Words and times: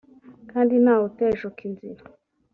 kandi 0.51 0.73
nta 0.83 0.93
wuteshuka 1.01 1.59
inzira 1.67 2.03